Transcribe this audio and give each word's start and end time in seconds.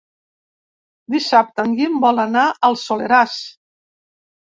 Dissabte 1.17 1.67
en 1.71 1.77
Guim 1.81 2.01
vol 2.07 2.25
anar 2.27 2.49
al 2.71 2.83
Soleràs. 2.89 3.41